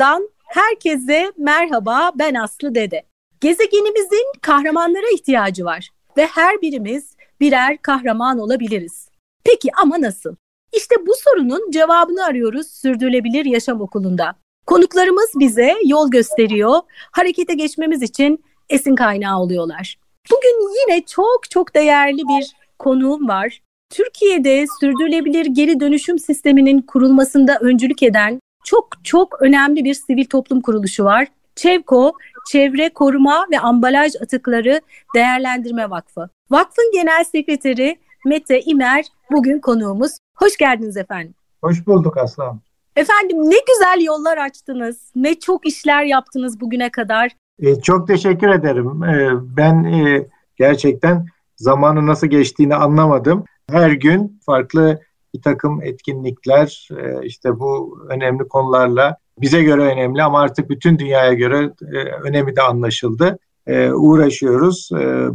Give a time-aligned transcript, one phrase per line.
[0.00, 3.02] Okulundan herkese merhaba ben Aslı Dede.
[3.40, 9.08] Gezegenimizin kahramanlara ihtiyacı var ve her birimiz birer kahraman olabiliriz.
[9.44, 10.34] Peki ama nasıl?
[10.72, 14.34] İşte bu sorunun cevabını arıyoruz Sürdürülebilir Yaşam Okulu'nda.
[14.66, 16.80] Konuklarımız bize yol gösteriyor,
[17.12, 19.98] harekete geçmemiz için esin kaynağı oluyorlar.
[20.30, 23.62] Bugün yine çok çok değerli bir konuğum var.
[23.90, 31.04] Türkiye'de sürdürülebilir geri dönüşüm sisteminin kurulmasında öncülük eden çok çok önemli bir sivil toplum kuruluşu
[31.04, 31.28] var.
[31.56, 32.12] Çevko,
[32.48, 34.80] Çevre Koruma ve Ambalaj Atıkları
[35.14, 36.28] Değerlendirme Vakfı.
[36.50, 40.12] Vakfın Genel Sekreteri Mete İmer bugün konuğumuz.
[40.36, 41.34] Hoş geldiniz efendim.
[41.62, 42.60] Hoş bulduk Aslan.
[42.96, 45.12] Efendim ne güzel yollar açtınız.
[45.16, 47.30] Ne çok işler yaptınız bugüne kadar.
[47.58, 49.04] E, çok teşekkür ederim.
[49.04, 53.44] E, ben e, gerçekten zamanı nasıl geçtiğini anlamadım.
[53.70, 55.00] Her gün farklı
[55.34, 61.32] bir takım etkinlikler e, işte bu önemli konularla bize göre önemli ama artık bütün dünyaya
[61.32, 63.38] göre e, önemi de anlaşıldı.
[63.66, 64.90] E, uğraşıyoruz.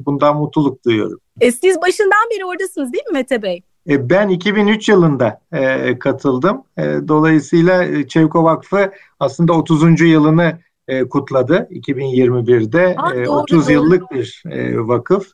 [0.05, 1.19] Bundan mutluluk duyuyorum.
[1.41, 3.61] E, siz başından beri oradasınız değil mi Mete Bey?
[3.87, 5.41] Ben 2003 yılında
[5.99, 6.63] katıldım.
[7.07, 10.02] Dolayısıyla Çevko Vakfı aslında 30.
[10.02, 10.59] yılını
[11.09, 12.95] kutladı 2021'de.
[12.97, 13.73] Aa, doğru, 30 doğru.
[13.73, 14.41] yıllık bir
[14.75, 15.27] vakıf.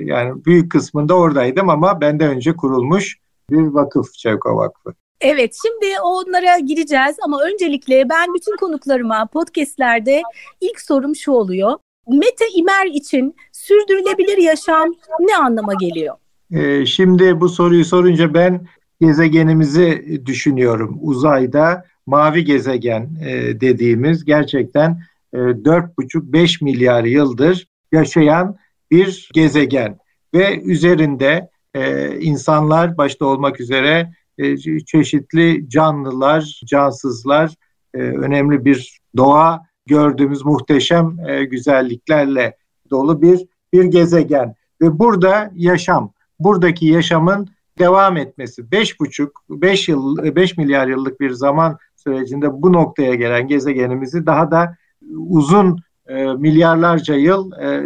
[0.00, 4.94] yani büyük kısmında oradaydım ama benden önce kurulmuş bir vakıf Çevko Vakfı.
[5.20, 10.22] Evet şimdi onlara gireceğiz ama öncelikle ben bütün konuklarıma podcastlerde
[10.60, 11.78] ilk sorum şu oluyor.
[12.08, 16.16] Mete İmer için sürdürülebilir yaşam ne anlama geliyor?
[16.52, 18.66] Ee, şimdi bu soruyu sorunca ben
[19.00, 20.98] gezegenimizi düşünüyorum.
[21.02, 28.56] Uzayda mavi gezegen e, dediğimiz gerçekten e, 4,5-5 milyar yıldır yaşayan
[28.90, 29.98] bir gezegen
[30.34, 37.54] ve üzerinde e, insanlar başta olmak üzere e, çeşitli canlılar, cansızlar,
[37.94, 42.56] e, önemli bir doğa gördüğümüz muhteşem e, güzelliklerle
[42.90, 44.54] dolu bir bir gezegen.
[44.82, 48.62] Ve burada yaşam, buradaki yaşamın devam etmesi.
[48.62, 54.76] 5,5 5 yıl 5 milyar yıllık bir zaman sürecinde bu noktaya gelen gezegenimizi daha da
[55.16, 57.84] uzun e, milyarlarca yıl e,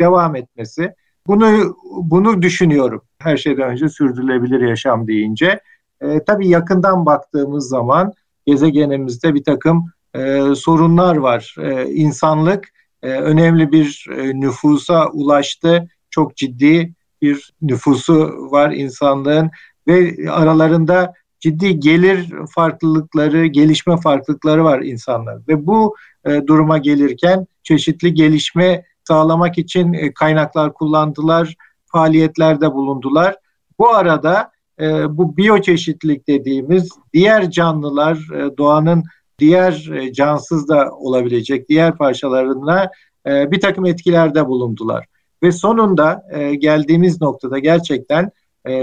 [0.00, 0.94] devam etmesi
[1.28, 3.02] bunu bunu düşünüyorum.
[3.18, 5.60] Her şeyden önce sürdürülebilir yaşam deyince.
[6.00, 8.12] E, tabii yakından baktığımız zaman
[8.46, 11.54] gezegenimizde bir takım e, sorunlar var.
[11.58, 12.68] E, insanlık
[13.02, 15.88] e, önemli bir e, nüfusa ulaştı.
[16.10, 19.50] Çok ciddi bir nüfusu var insanlığın
[19.86, 25.38] ve aralarında ciddi gelir farklılıkları, gelişme farklılıkları var insanlar.
[25.48, 25.96] Ve bu
[26.26, 31.54] e, duruma gelirken çeşitli gelişme sağlamak için e, kaynaklar kullandılar,
[31.86, 33.36] faaliyetlerde bulundular.
[33.78, 39.04] Bu arada e, bu biyoçeşitlilik dediğimiz diğer canlılar, e, doğanın
[39.38, 39.72] diğer
[40.12, 42.90] cansız da olabilecek diğer parçalarına
[43.26, 45.06] bir takım etkilerde bulundular.
[45.42, 46.22] Ve sonunda
[46.58, 48.30] geldiğimiz noktada gerçekten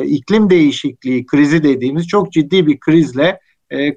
[0.03, 3.39] iklim değişikliği krizi dediğimiz çok ciddi bir krizle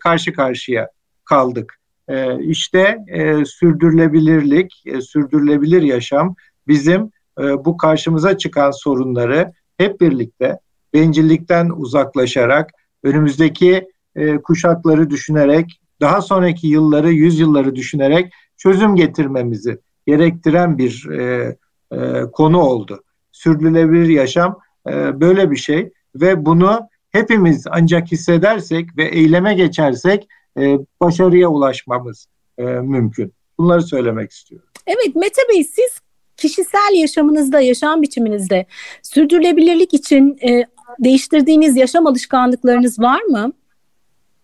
[0.00, 0.88] karşı karşıya
[1.24, 1.77] kaldık.
[2.08, 6.34] E, işte e, sürdürülebilirlik, e, sürdürülebilir yaşam
[6.66, 7.10] bizim
[7.40, 10.58] e, bu karşımıza çıkan sorunları hep birlikte
[10.94, 12.70] bencillikten uzaklaşarak,
[13.02, 21.56] önümüzdeki e, kuşakları düşünerek, daha sonraki yılları, yüzyılları düşünerek çözüm getirmemizi gerektiren bir e,
[21.92, 23.02] e, konu oldu.
[23.32, 24.58] Sürdürülebilir yaşam
[24.88, 30.28] e, böyle bir şey ve bunu hepimiz ancak hissedersek ve eyleme geçersek
[30.58, 32.26] e, başarıya ulaşmamız
[32.58, 33.32] e, mümkün.
[33.58, 34.68] Bunları söylemek istiyorum.
[34.86, 36.00] Evet Mete Bey siz
[36.36, 38.66] kişisel yaşamınızda, yaşam biçiminizde
[39.02, 40.64] sürdürülebilirlik için e,
[40.98, 43.52] değiştirdiğiniz yaşam alışkanlıklarınız var mı?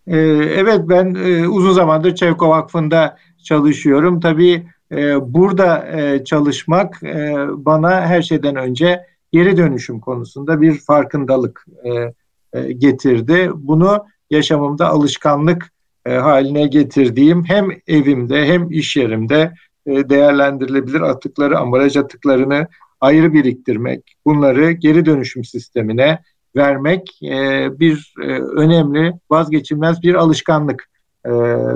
[0.07, 0.17] E,
[0.55, 4.19] evet ben e, uzun zamandır Çevko Vakfı'nda çalışıyorum.
[4.19, 11.65] Tabii e, burada e, çalışmak e, bana her şeyden önce geri dönüşüm konusunda bir farkındalık
[11.83, 12.13] e,
[12.53, 13.51] e, getirdi.
[13.55, 15.71] Bunu yaşamımda alışkanlık
[16.05, 19.53] e, haline getirdiğim hem evimde hem iş yerimde
[19.87, 22.67] e, değerlendirilebilir atıkları, ambalaj atıklarını
[23.01, 26.19] ayrı biriktirmek, bunları geri dönüşüm sistemine
[26.55, 30.89] vermek e, bir e, önemli, vazgeçilmez bir alışkanlık
[31.25, 31.29] e,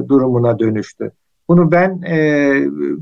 [0.09, 1.11] durumuna dönüştü.
[1.47, 2.53] Bunu ben e,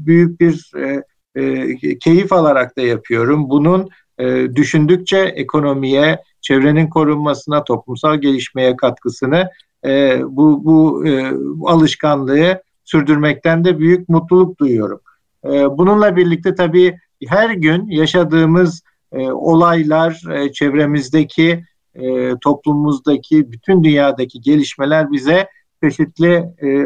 [0.06, 1.04] büyük bir e,
[1.36, 3.50] e, keyif alarak da yapıyorum.
[3.50, 9.50] Bunun e, düşündükçe ekonomiye, çevrenin korunmasına, toplumsal gelişmeye katkısını
[9.86, 15.00] e, bu, bu, e, bu alışkanlığı sürdürmekten de büyük mutluluk duyuyorum.
[15.46, 16.98] E, bununla birlikte tabii
[17.28, 21.64] her gün yaşadığımız e, olaylar, e, çevremizdeki,
[21.96, 25.48] e, toplumumuzdaki, bütün dünyadaki gelişmeler bize
[25.84, 26.86] çeşitli e,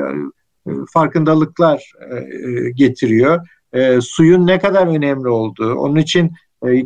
[0.93, 1.91] farkındalıklar
[2.73, 3.47] getiriyor.
[4.01, 6.31] Suyun ne kadar önemli olduğu, onun için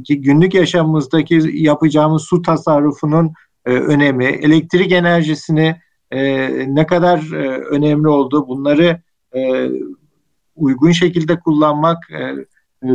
[0.10, 3.34] günlük yaşamımızdaki yapacağımız su tasarrufunun
[3.66, 5.76] önemi, elektrik enerjisini
[6.68, 7.34] ne kadar
[7.72, 9.02] önemli olduğu, bunları
[10.56, 11.98] uygun şekilde kullanmak,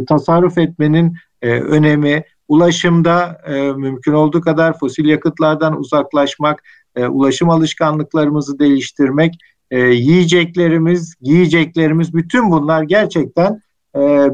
[0.09, 3.41] tasarruf etmenin önemi, ulaşımda
[3.77, 6.63] mümkün olduğu kadar fosil yakıtlardan uzaklaşmak,
[6.97, 9.35] ulaşım alışkanlıklarımızı değiştirmek,
[9.73, 13.61] yiyeceklerimiz, giyeceklerimiz bütün bunlar gerçekten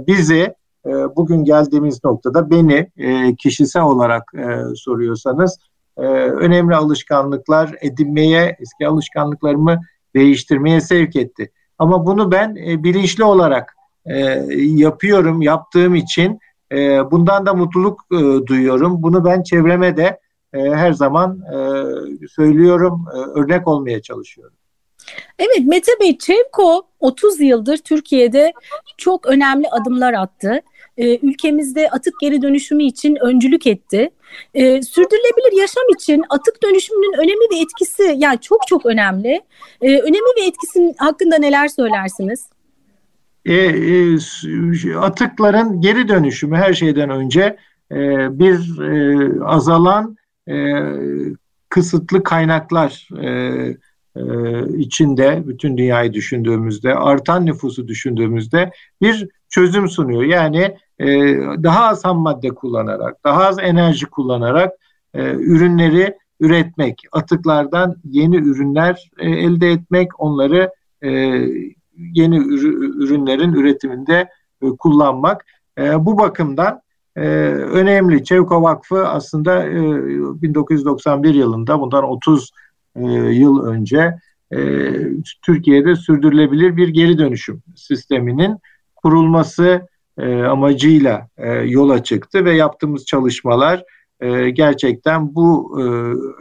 [0.07, 0.55] bizi
[1.17, 2.91] bugün geldiğimiz noktada beni
[3.37, 4.33] kişisel olarak
[4.75, 5.59] soruyorsanız
[5.97, 9.81] önemli alışkanlıklar edinmeye, eski alışkanlıklarımı
[10.15, 11.53] değiştirmeye sevk etti.
[11.79, 13.77] Ama bunu ben bilinçli olarak
[14.57, 16.41] yapıyorum, yaptığım için
[17.11, 18.11] bundan da mutluluk
[18.47, 19.03] duyuyorum.
[19.03, 20.21] Bunu ben çevreme de
[20.53, 21.43] her zaman
[22.29, 24.57] söylüyorum, örnek olmaya çalışıyorum.
[25.39, 28.53] Evet Mete Bey, Çevko 30 yıldır Türkiye'de
[28.97, 30.61] çok önemli adımlar attı.
[30.97, 34.11] Ee, ülkemizde atık geri dönüşümü için öncülük etti.
[34.55, 39.41] Ee, sürdürülebilir yaşam için atık dönüşümünün önemi ve etkisi yani çok çok önemli.
[39.83, 42.47] Ee, önemi ve etkisinin hakkında neler söylersiniz?
[43.45, 47.57] E, e, atıkların geri dönüşümü her şeyden önce
[47.93, 47.97] e,
[48.39, 50.17] bir e, azalan
[50.49, 50.55] e,
[51.69, 53.29] kısıtlı kaynaklar e,
[54.17, 54.23] e,
[54.79, 58.71] içinde bütün dünyayı düşündüğümüzde artan nüfusu düşündüğümüzde
[59.03, 60.23] bir çözüm sunuyor.
[60.23, 61.07] Yani e,
[61.63, 64.73] daha az ham madde kullanarak, daha az enerji kullanarak
[65.15, 70.71] e, ürünleri üretmek, atıklardan yeni ürünler elde etmek, onları
[71.97, 74.29] yeni ürünlerin üretiminde
[74.79, 75.45] kullanmak.
[75.79, 76.81] Bu bakımdan
[77.17, 78.25] önemli.
[78.25, 79.67] Çevko Vakfı aslında
[80.43, 82.51] 1991 yılında bundan 30
[82.97, 84.19] e, yıl önce
[84.53, 84.59] e,
[85.43, 88.59] Türkiye'de sürdürülebilir bir geri dönüşüm sisteminin
[89.07, 89.87] kurulması
[90.19, 93.85] e, amacıyla e, yola çıktı ve yaptığımız çalışmalar
[94.21, 95.79] e, gerçekten bu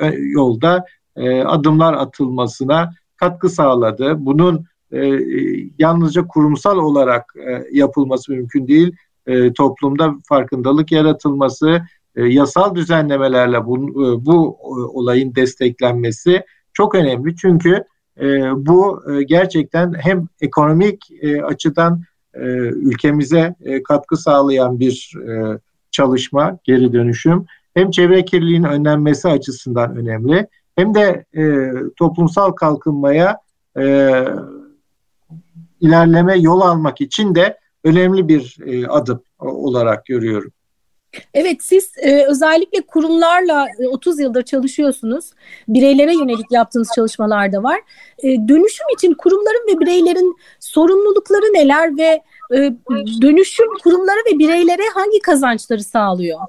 [0.02, 0.86] e, yolda
[1.16, 4.26] e, adımlar atılmasına katkı sağladı.
[4.26, 5.20] Bunun e,
[5.80, 8.96] yalnızca kurumsal olarak e, yapılması mümkün değil.
[9.28, 11.82] E, toplumda farkındalık yaratılması,
[12.16, 17.36] e, yasal düzenlemelerle bu, e, bu e, olayın desteklenmesi çok önemli.
[17.36, 17.84] Çünkü
[18.56, 21.10] bu gerçekten hem ekonomik
[21.44, 22.02] açıdan
[22.76, 23.56] ülkemize
[23.88, 25.14] katkı sağlayan bir
[25.92, 31.26] çalışma, geri dönüşüm, hem çevre kirliliğinin önlenmesi açısından önemli, hem de
[31.96, 33.40] toplumsal kalkınmaya
[35.82, 38.58] ilerleme yol almak için de önemli bir
[38.90, 40.52] adım olarak görüyorum.
[41.34, 45.32] Evet siz e, özellikle kurumlarla e, 30 yıldır çalışıyorsunuz.
[45.68, 47.80] Bireylere yönelik yaptığınız çalışmalar da var.
[48.24, 52.22] E, dönüşüm için kurumların ve bireylerin sorumlulukları neler ve
[52.56, 52.74] e,
[53.22, 56.40] dönüşüm kurumlara ve bireylere hangi kazançları sağlıyor?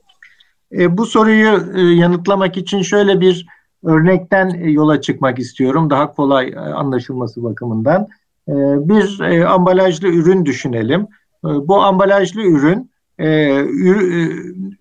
[0.72, 3.46] E, bu soruyu e, yanıtlamak için şöyle bir
[3.84, 5.90] örnekten e, yola çıkmak istiyorum.
[5.90, 8.08] Daha kolay e, anlaşılması bakımından.
[8.48, 8.52] E,
[8.88, 11.00] bir e, ambalajlı ürün düşünelim.
[11.44, 13.64] E, bu ambalajlı ürün e, e,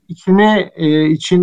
[0.07, 0.87] içine e,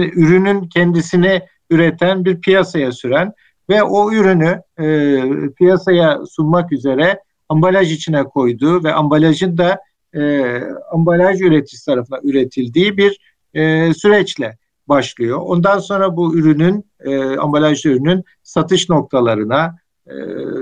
[0.09, 3.33] ürünün kendisini üreten bir piyasaya süren
[3.71, 5.21] ve o ürünü e,
[5.59, 9.81] piyasaya sunmak üzere ambalaj içine koyduğu ve ambalajın da
[10.15, 10.53] e,
[10.93, 13.21] ambalaj üreticisi tarafından üretildiği bir
[13.55, 14.59] e, süreçle
[14.89, 15.41] başlıyor.
[15.43, 20.15] Ondan sonra bu ürünün e, ambalajlı ürünün satış noktalarına e,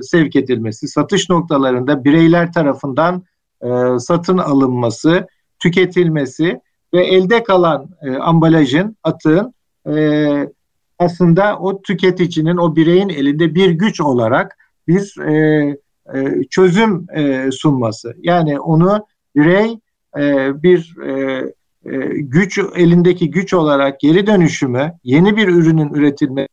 [0.02, 3.24] sevk edilmesi, satış noktalarında bireyler tarafından
[3.62, 5.26] e, satın alınması
[5.60, 6.60] tüketilmesi
[6.94, 9.54] ve elde kalan e, ambalajın, atığın
[9.88, 10.48] e,
[10.98, 15.66] aslında o tüketicinin, o bireyin elinde bir güç olarak bir e,
[16.14, 18.14] e, çözüm e, sunması.
[18.18, 19.78] Yani onu birey
[20.18, 21.42] e, bir e,
[21.84, 26.48] e, güç elindeki güç olarak geri dönüşümü, yeni bir ürünün üretilmek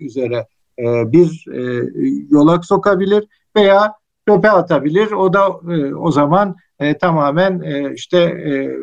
[0.00, 0.46] üzere
[0.78, 1.90] e, bir e,
[2.30, 3.24] yola sokabilir
[3.56, 3.92] veya
[4.28, 5.12] çöpe atabilir.
[5.12, 8.76] O da e, o zaman e, tamamen e, işte e,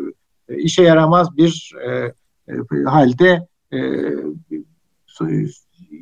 [0.55, 2.13] işe yaramaz bir e,
[2.47, 3.79] e, halde e,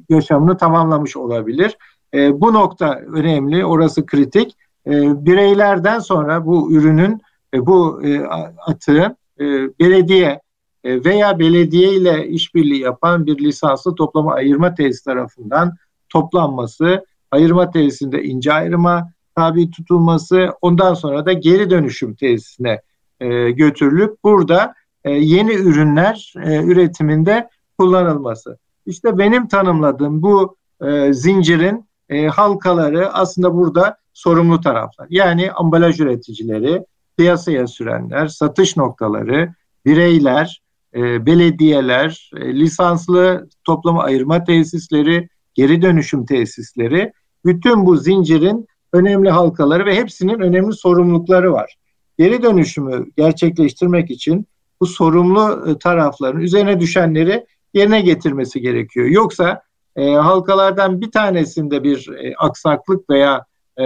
[0.10, 1.78] yaşamını tamamlamış olabilir.
[2.14, 4.58] E, bu nokta önemli, orası kritik.
[4.88, 7.22] E, bireylerden sonra bu ürünün,
[7.54, 8.22] e, bu e,
[8.68, 9.46] atığın e,
[9.80, 10.42] belediye
[10.84, 15.76] e, veya belediye ile işbirliği yapan bir lisanslı toplama ayırma tesisi tarafından
[16.10, 22.82] toplanması, ayırma tesisinde ince ayrıma tabi tutulması ondan sonra da geri dönüşüm tesisine
[23.20, 28.58] e, götürülüp burada e, yeni ürünler e, üretiminde kullanılması.
[28.86, 30.56] İşte benim tanımladığım bu
[30.86, 35.08] e, zincirin e, halkaları aslında burada sorumlu taraflar.
[35.10, 36.86] Yani ambalaj üreticileri,
[37.18, 39.54] piyasaya sürenler, satış noktaları,
[39.86, 40.62] bireyler,
[40.96, 47.14] e, belediyeler, e, lisanslı toplama ayırma tesisleri, geri dönüşüm tesisleri,
[47.46, 51.76] bütün bu zincirin önemli halkaları ve hepsinin önemli sorumlulukları var.
[52.18, 54.48] Geri dönüşümü gerçekleştirmek için
[54.82, 59.06] bu sorumlu e, tarafların üzerine düşenleri yerine getirmesi gerekiyor.
[59.06, 59.62] Yoksa
[59.96, 63.46] e, halkalardan bir tanesinde bir e, aksaklık veya
[63.78, 63.86] e,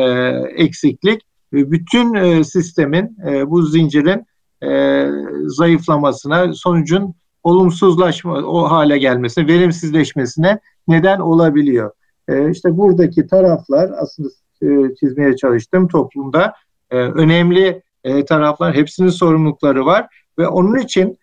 [0.55, 1.22] eksiklik
[1.53, 4.25] e, bütün e, sistemin, e, bu zincirin
[4.63, 5.07] e,
[5.45, 11.91] zayıflamasına, sonucun olumsuzlaşma o hale gelmesine, verimsizleşmesine neden olabiliyor.
[12.27, 14.29] E, işte buradaki taraflar aslında
[14.63, 16.53] e, çizmeye çalıştım toplumda
[16.91, 20.08] e, önemli e, taraflar, hepsinin sorumlulukları var
[20.39, 21.17] ve onun için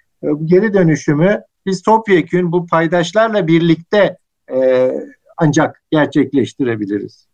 [0.45, 4.17] geri dönüşümü biz topyekün bu paydaşlarla birlikte
[5.37, 7.31] ancak gerçekleştirebiliriz.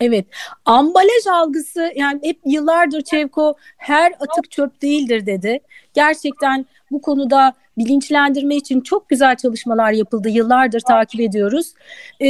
[0.00, 0.26] Evet,
[0.64, 5.60] ambalaj algısı yani hep yıllardır Çevko her atık çöp değildir dedi.
[5.94, 10.28] Gerçekten bu konuda bilinçlendirme için çok güzel çalışmalar yapıldı.
[10.28, 11.74] Yıllardır takip ediyoruz.
[12.22, 12.26] E,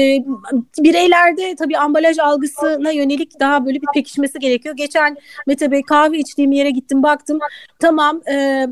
[0.78, 4.76] bireylerde tabii ambalaj algısına yönelik daha böyle bir pekişmesi gerekiyor.
[4.76, 5.16] Geçen
[5.46, 7.38] Mete Bey kahve içtiğim yere gittim baktım.
[7.78, 8.66] Tamam e,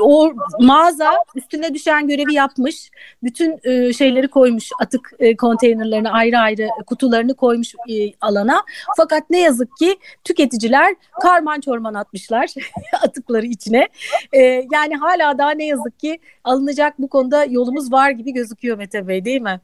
[0.00, 2.90] o mağaza üstüne düşen görevi yapmış.
[3.22, 8.64] Bütün e, şeyleri koymuş atık e, konteynerlerini ayrı ayrı kutularını koymuş e, alana.
[8.96, 12.50] Fakat ne yazık ki tüketiciler karman çorman atmışlar
[13.02, 13.88] atıkları içine.
[14.32, 14.40] E,
[14.72, 19.24] yani hala daha ne yazık ki alınacak bu konuda yolumuz var gibi gözüküyor Mete Bey
[19.24, 19.60] değil mi?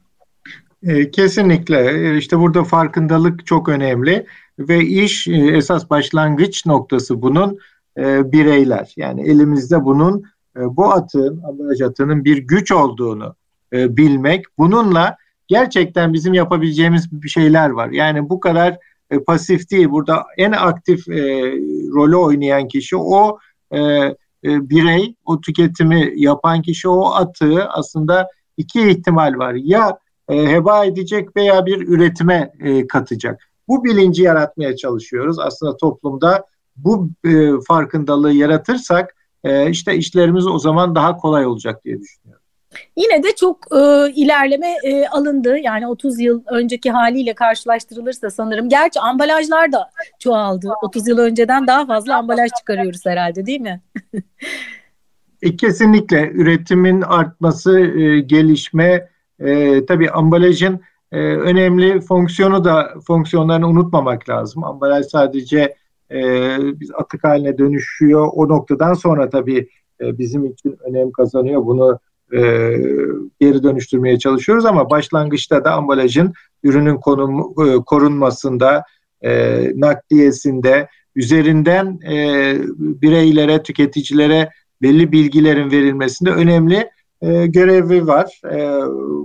[0.82, 2.08] E, kesinlikle.
[2.08, 4.26] E, işte burada farkındalık çok önemli
[4.58, 7.58] ve iş e, esas başlangıç noktası bunun
[7.98, 8.92] bireyler.
[8.96, 10.24] Yani elimizde bunun
[10.56, 13.34] bu atın, ambalaj atının bir güç olduğunu
[13.72, 14.44] bilmek.
[14.58, 15.16] Bununla
[15.48, 17.88] gerçekten bizim yapabileceğimiz bir şeyler var.
[17.90, 18.78] Yani bu kadar
[19.26, 19.90] pasif değil.
[19.90, 21.08] Burada en aktif
[21.94, 23.38] rolü oynayan kişi o
[24.44, 29.54] e, birey, o tüketimi yapan kişi o atığı aslında iki ihtimal var.
[29.54, 33.40] Ya e, heba edecek veya bir üretime e, katacak.
[33.68, 35.38] Bu bilinci yaratmaya çalışıyoruz.
[35.38, 36.44] Aslında toplumda
[36.76, 39.14] bu e, farkındalığı yaratırsak
[39.44, 42.37] e, işte işlerimiz o zaman daha kolay olacak diye düşünüyorum.
[42.96, 45.58] Yine de çok e, ilerleme e, alındı.
[45.58, 48.68] Yani 30 yıl önceki haliyle karşılaştırılırsa sanırım.
[48.68, 50.72] Gerçi ambalajlar da çoğaldı.
[50.82, 53.80] 30 yıl önceden daha fazla ambalaj çıkarıyoruz herhalde değil mi?
[55.42, 59.08] e, kesinlikle üretimin artması, e, gelişme,
[59.40, 60.80] e, tabii ambalajın
[61.12, 64.64] e, önemli fonksiyonu da fonksiyonlarını unutmamak lazım.
[64.64, 65.74] Ambalaj sadece
[66.10, 66.20] e,
[66.80, 68.28] biz atık haline dönüşüyor.
[68.32, 69.68] O noktadan sonra tabii
[70.00, 71.66] e, bizim için önem kazanıyor.
[71.66, 71.98] Bunu
[72.32, 72.40] e,
[73.40, 76.32] geri dönüştürmeye çalışıyoruz ama başlangıçta da ambalajın
[76.62, 78.82] ürünün konum, e, korunmasında,
[79.22, 84.50] e, nakliyesinde, üzerinden e, bireylere, tüketicilere
[84.82, 86.90] belli bilgilerin verilmesinde önemli
[87.22, 88.40] e, görevi var.
[88.52, 88.80] E,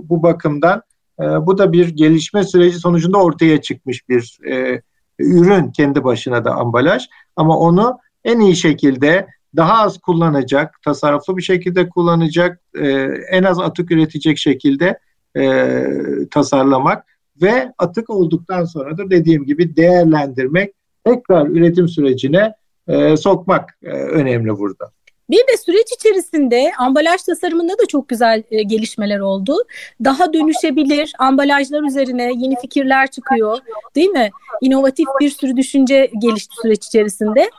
[0.08, 0.82] bu bakımdan
[1.20, 4.82] e, bu da bir gelişme süreci sonucunda ortaya çıkmış bir e,
[5.18, 7.02] ürün kendi başına da ambalaj
[7.36, 12.88] ama onu en iyi şekilde daha az kullanacak, tasarruflu bir şekilde kullanacak, e,
[13.30, 14.98] en az atık üretecek şekilde
[15.36, 15.86] e,
[16.30, 17.04] tasarlamak
[17.42, 22.54] ve atık olduktan sonra da dediğim gibi değerlendirmek, tekrar üretim sürecine
[22.88, 24.90] e, sokmak e, önemli burada.
[25.30, 29.56] Bir de süreç içerisinde ambalaj tasarımında da çok güzel e, gelişmeler oldu.
[30.04, 33.58] Daha dönüşebilir ambalajlar üzerine yeni fikirler çıkıyor
[33.94, 34.30] değil mi?
[34.60, 37.50] İnovatif bir sürü düşünce gelişti süreç içerisinde.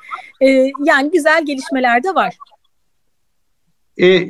[0.41, 0.47] E,
[0.85, 2.37] yani güzel gelişmeler de var.
[3.97, 4.25] E, e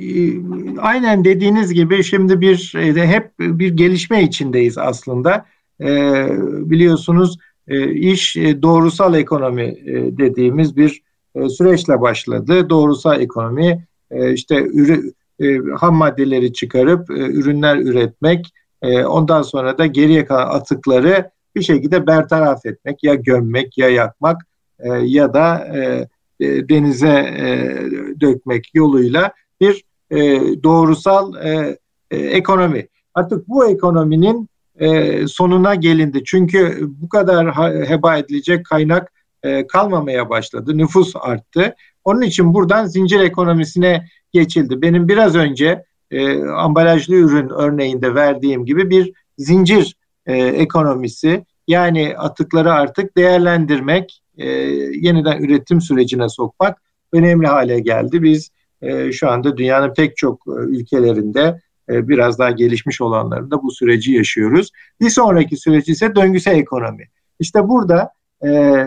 [0.79, 5.45] aynen dediğiniz gibi şimdi bir e, hep bir gelişme içindeyiz aslında.
[5.81, 5.87] E,
[6.69, 7.37] biliyorsunuz
[7.67, 11.04] e, iş e, doğrusal ekonomi e, dediğimiz bir
[11.35, 12.69] e, süreçle başladı.
[12.69, 18.53] Doğrusal ekonomi e, işte ürü, e, ham maddeleri çıkarıp ürünler üretmek,
[19.07, 24.41] ondan sonra da geriye kalan atıkları bir şekilde bertaraf etmek, ya gömmek ya yakmak
[25.01, 25.67] ya da
[26.39, 27.33] denize
[28.21, 29.83] dökmek yoluyla bir
[30.63, 31.33] doğrusal
[32.11, 32.87] ekonomi.
[33.13, 34.49] Artık bu ekonominin
[35.27, 36.23] sonuna gelindi.
[36.25, 37.55] Çünkü bu kadar
[37.89, 39.13] heba edilecek kaynak
[39.45, 40.77] e, kalmamaya başladı.
[40.77, 41.75] Nüfus arttı.
[42.03, 44.81] Onun için buradan zincir ekonomisine geçildi.
[44.81, 52.73] Benim biraz önce e, ambalajlı ürün örneğinde verdiğim gibi bir zincir e, ekonomisi yani atıkları
[52.73, 56.81] artık değerlendirmek, e, yeniden üretim sürecine sokmak
[57.13, 58.23] önemli hale geldi.
[58.23, 58.49] Biz
[58.81, 64.11] e, şu anda dünyanın pek çok e, ülkelerinde e, biraz daha gelişmiş olanlarında bu süreci
[64.11, 64.71] yaşıyoruz.
[65.01, 67.09] Bir sonraki süreç ise döngüsel ekonomi.
[67.39, 68.11] İşte burada
[68.43, 68.85] e,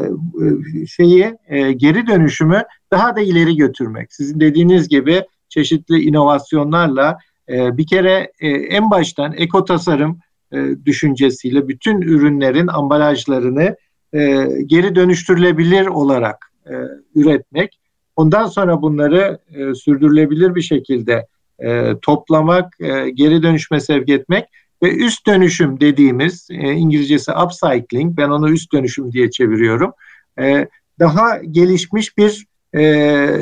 [0.86, 2.62] şeyi e, geri dönüşümü
[2.92, 4.12] daha da ileri götürmek.
[4.12, 8.32] Sizin dediğiniz gibi çeşitli inovasyonlarla e, bir kere
[8.70, 10.18] en baştan eko tasarım
[10.52, 13.76] e, düşüncesiyle bütün ürünlerin ambalajlarını
[14.66, 16.52] geri dönüştürülebilir olarak
[17.14, 17.78] üretmek.
[18.16, 19.38] Ondan sonra bunları
[19.74, 21.26] sürdürülebilir bir şekilde
[22.02, 22.78] toplamak,
[23.14, 24.44] geri dönüşme sevk etmek
[24.82, 29.92] ve üst dönüşüm dediğimiz e, İngilizcesi upcycling, ben onu üst dönüşüm diye çeviriyorum.
[30.40, 30.68] E,
[30.98, 32.80] daha gelişmiş bir e,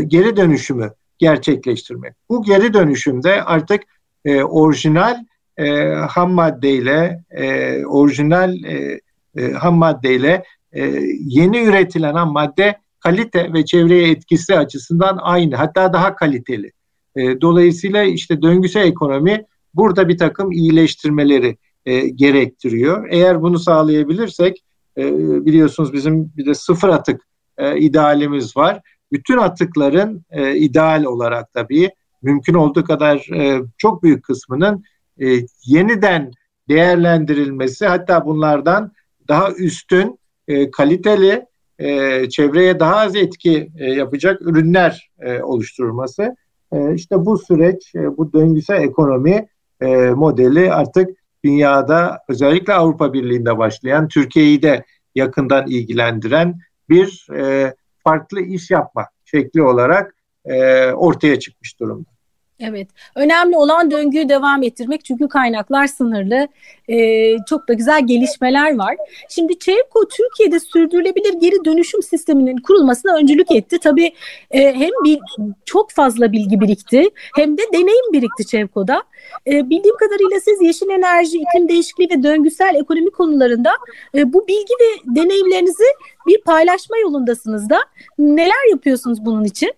[0.06, 2.14] geri dönüşümü gerçekleştirmek.
[2.28, 3.82] Bu geri dönüşümde artık
[4.24, 5.16] e, orijinal
[5.56, 9.00] e, ham maddeyle e, orijinal e,
[9.36, 10.82] e, ham maddeyle e,
[11.20, 16.72] yeni üretilen ham madde kalite ve çevreye etkisi açısından aynı hatta daha kaliteli.
[17.16, 19.44] E, dolayısıyla işte döngüsel ekonomi
[19.76, 21.56] burada bir takım iyileştirmeleri
[21.86, 23.08] e, gerektiriyor.
[23.10, 24.64] Eğer bunu sağlayabilirsek
[24.98, 25.12] e,
[25.46, 27.20] biliyorsunuz bizim bir de sıfır atık
[27.58, 28.80] e, idealimiz var.
[29.12, 31.90] Bütün atıkların e, ideal olarak tabii
[32.22, 34.84] mümkün olduğu kadar e, çok büyük kısmının
[35.20, 35.26] e,
[35.66, 36.30] yeniden
[36.68, 38.92] değerlendirilmesi hatta bunlardan
[39.28, 40.18] daha üstün,
[40.48, 41.46] e, kaliteli,
[41.78, 46.36] e, çevreye daha az etki e, yapacak ürünler e, oluşturulması.
[46.72, 49.48] E, işte bu süreç, e, bu döngüsel ekonomi
[49.80, 58.40] e, modeli artık dünyada özellikle Avrupa Birliği'nde başlayan, Türkiye'yi de yakından ilgilendiren bir e, farklı
[58.40, 60.14] iş yapma şekli olarak
[60.44, 62.15] e, ortaya çıkmış durumda.
[62.60, 66.48] Evet, önemli olan döngüyü devam ettirmek çünkü kaynaklar sınırlı.
[66.88, 68.96] Ee, çok da güzel gelişmeler var.
[69.28, 73.78] Şimdi Çevko Türkiye'de sürdürülebilir geri dönüşüm sisteminin kurulmasına öncülük etti.
[73.78, 74.12] Tabii
[74.50, 75.18] e, hem bir,
[75.64, 79.02] çok fazla bilgi birikti hem de deneyim birikti Çevko'da.
[79.46, 83.72] E, bildiğim kadarıyla siz yeşil enerji, iklim değişikliği ve döngüsel ekonomi konularında
[84.14, 85.84] e, bu bilgi ve deneyimlerinizi
[86.26, 87.78] bir paylaşma yolundasınız da.
[88.18, 89.72] Neler yapıyorsunuz bunun için?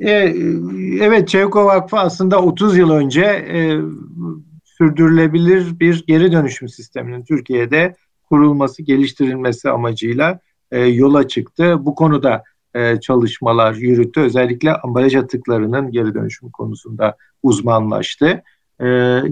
[0.00, 0.10] E,
[1.00, 3.80] evet Çevko Vakfı aslında 30 yıl önce e,
[4.64, 7.94] sürdürülebilir bir geri dönüşüm sisteminin Türkiye'de
[8.28, 11.76] kurulması, geliştirilmesi amacıyla e, yola çıktı.
[11.86, 12.42] Bu konuda
[12.74, 14.20] e, çalışmalar yürüttü.
[14.20, 18.42] Özellikle ambalaj atıklarının geri dönüşüm konusunda uzmanlaştı.
[18.80, 18.86] E,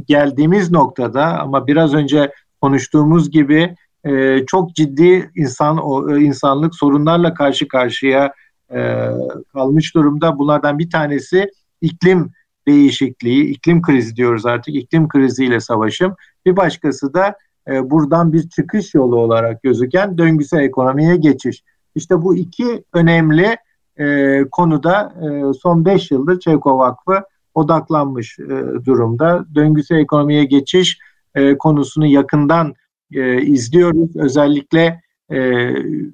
[0.09, 3.75] geldiğimiz noktada ama biraz önce konuştuğumuz gibi
[4.05, 8.33] e, çok ciddi insan o, insanlık sorunlarla karşı karşıya
[8.75, 9.11] e,
[9.53, 10.39] kalmış durumda.
[10.39, 11.51] Bunlardan bir tanesi
[11.81, 12.31] iklim
[12.67, 16.15] değişikliği, iklim krizi diyoruz artık, iklim kriziyle savaşım.
[16.47, 17.37] Bir başkası da
[17.69, 21.63] e, buradan bir çıkış yolu olarak gözüken döngüsel ekonomiye geçiş.
[21.95, 23.57] İşte bu iki önemli
[23.99, 27.23] e, konuda e, son beş yıldır Çevko Vakfı
[27.55, 28.45] odaklanmış e,
[28.85, 29.47] durumda.
[29.55, 30.99] Döngüsel ekonomiye geçiş
[31.35, 32.75] e, konusunu yakından
[33.13, 34.17] e, izliyoruz.
[34.17, 35.39] Özellikle e,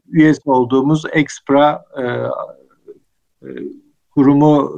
[0.09, 3.49] üyesi olduğumuz Expra e, e,
[4.11, 4.73] kurumu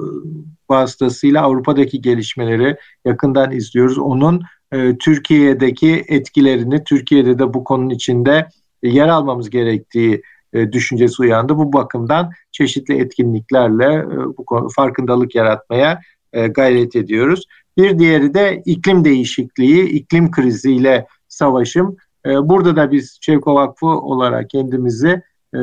[0.71, 3.99] vasıtasıyla Avrupa'daki gelişmeleri yakından izliyoruz.
[3.99, 4.43] Onun
[4.73, 8.49] e, Türkiye'deki etkilerini, Türkiye'de de bu konunun içinde
[8.83, 11.57] yer almamız gerektiği e, düşüncesi uyandı.
[11.57, 16.01] Bu bakımdan çeşitli etkinliklerle e, bu konu farkındalık yaratmaya
[16.33, 17.45] e, gayret ediyoruz.
[17.77, 21.97] Bir diğeri de iklim değişikliği, iklim kriziyle savaşım.
[22.27, 25.23] E, burada da biz Çevko Vakfı olarak kendimizi
[25.55, 25.61] e,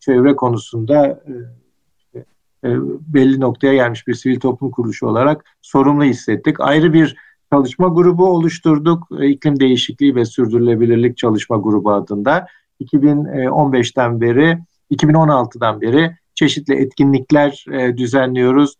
[0.00, 2.18] çevre konusunda e,
[2.64, 2.68] e,
[3.00, 6.60] belli noktaya gelmiş bir sivil toplum kuruluşu olarak sorumlu hissettik.
[6.60, 7.16] Ayrı bir
[7.52, 9.08] çalışma grubu oluşturduk.
[9.20, 12.46] İklim değişikliği ve sürdürülebilirlik çalışma grubu adında.
[12.80, 14.58] 2015'ten beri,
[14.90, 17.64] 2016'dan beri çeşitli etkinlikler
[17.96, 18.74] düzenliyoruz.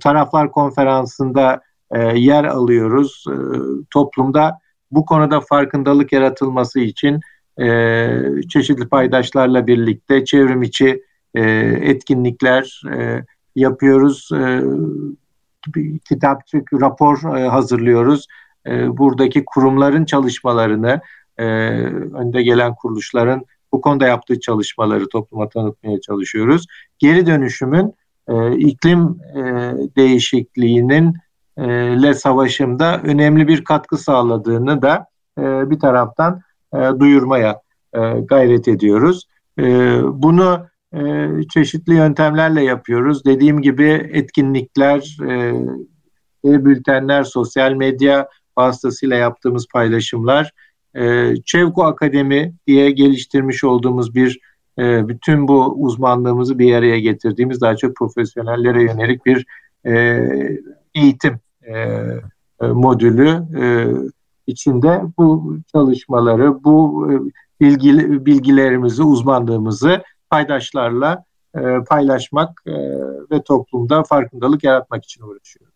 [0.00, 1.60] Taraflar konferansında
[2.14, 3.24] yer alıyoruz.
[3.90, 4.58] Toplumda
[4.92, 7.20] bu konuda farkındalık yaratılması için
[7.60, 8.08] e,
[8.48, 11.02] çeşitli paydaşlarla birlikte çevrim içi
[11.34, 11.42] e,
[11.80, 13.24] etkinlikler e,
[13.56, 14.28] yapıyoruz.
[14.32, 14.62] E,
[16.08, 18.26] kitapçık, rapor e, hazırlıyoruz.
[18.66, 21.00] E, buradaki kurumların çalışmalarını,
[21.38, 21.44] e,
[22.14, 26.66] önde gelen kuruluşların bu konuda yaptığı çalışmaları topluma tanıtmaya çalışıyoruz.
[26.98, 27.94] Geri dönüşümün
[28.28, 29.42] e, iklim e,
[29.96, 31.14] değişikliğinin
[31.56, 31.62] e,
[32.02, 35.06] le savaşımda önemli bir katkı sağladığını da
[35.38, 36.40] e, bir taraftan
[36.74, 37.60] e, duyurmaya
[37.94, 39.26] e, gayret ediyoruz.
[39.58, 39.64] E,
[40.04, 43.24] bunu e, çeşitli yöntemlerle yapıyoruz.
[43.24, 50.52] Dediğim gibi etkinlikler, e, bültenler, sosyal medya vasıtasıyla yaptığımız paylaşımlar,
[50.96, 54.40] e, Çevko Akademi diye geliştirmiş olduğumuz bir
[54.78, 59.46] e, bütün bu uzmanlığımızı bir araya getirdiğimiz daha çok profesyonellere yönelik bir
[59.86, 59.92] e,
[60.94, 61.74] eğitim e,
[62.60, 63.42] modülü
[64.46, 67.08] içinde bu çalışmaları, bu
[67.60, 71.24] bilgi, bilgilerimizi, uzmanlığımızı paydaşlarla
[71.88, 72.62] paylaşmak
[73.30, 75.72] ve toplumda farkındalık yaratmak için uğraşıyoruz.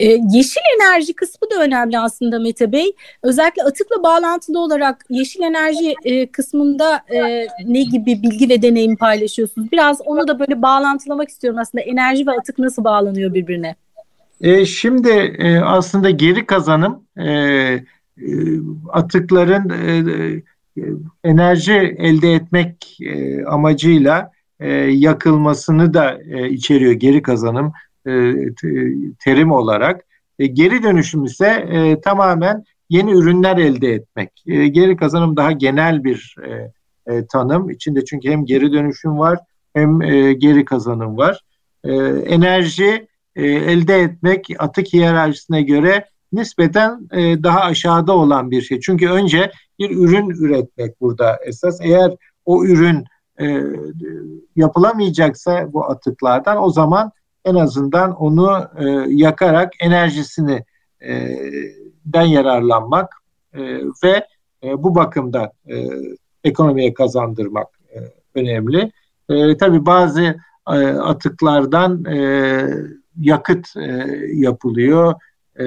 [0.00, 2.96] Ee, yeşil enerji kısmı da önemli aslında Mete Bey.
[3.22, 9.72] Özellikle atıkla bağlantılı olarak yeşil enerji e, kısmında e, ne gibi bilgi ve deneyim paylaşıyorsunuz?
[9.72, 11.84] Biraz onu da böyle bağlantılamak istiyorum aslında.
[11.84, 13.76] Enerji ve atık nasıl bağlanıyor birbirine?
[14.42, 17.82] E, şimdi e, aslında geri kazanım e, e,
[18.92, 19.92] atıkların e,
[20.76, 20.82] e,
[21.24, 27.72] enerji elde etmek e, amacıyla e, yakılmasını da e, içeriyor geri kazanım
[28.06, 28.34] e,
[29.24, 30.04] terim olarak.
[30.38, 34.30] E, geri dönüşüm ise e, tamamen yeni ürünler elde etmek.
[34.46, 36.72] E, geri kazanım daha genel bir e,
[37.14, 37.70] e, tanım.
[37.70, 39.38] İçinde çünkü hem geri dönüşüm var
[39.74, 41.40] hem e, geri kazanım var.
[41.84, 41.92] E,
[42.26, 48.80] enerji e, elde etmek atık hiyerarşisine göre nispeten e, daha aşağıda olan bir şey.
[48.80, 51.78] Çünkü önce bir ürün üretmek burada esas.
[51.80, 53.04] Eğer o ürün
[53.40, 53.62] e,
[54.56, 57.12] yapılamayacaksa bu atıklardan o zaman
[57.44, 60.64] en azından onu e, yakarak enerjisini
[61.00, 61.36] e,
[62.06, 63.14] den yararlanmak
[63.54, 63.60] e,
[64.04, 64.26] ve
[64.62, 65.86] e, bu bakımda e,
[66.44, 67.98] ekonomiye kazandırmak e,
[68.34, 68.92] önemli.
[69.28, 70.36] E, tabii bazı
[70.68, 72.66] e, atıklardan e,
[73.20, 75.14] yakıt e, yapılıyor.
[75.56, 75.64] E,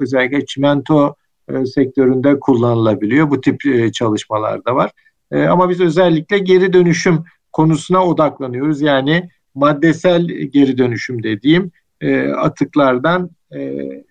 [0.00, 1.14] özellikle çimento
[1.48, 3.30] e, sektöründe kullanılabiliyor.
[3.30, 4.90] Bu tip e, çalışmalar da var.
[5.30, 8.80] E, ama biz özellikle geri dönüşüm konusuna odaklanıyoruz.
[8.80, 13.60] Yani maddesel geri dönüşüm dediğim e, atıklardan e,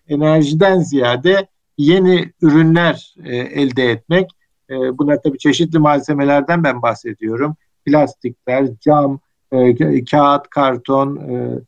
[0.08, 4.30] enerjiden ziyade yeni ürünler e, elde etmek.
[4.70, 7.56] E, buna tabii çeşitli malzemelerden ben bahsediyorum.
[7.86, 9.20] Plastikler, cam,
[9.52, 11.60] e, kağıt, karton, e,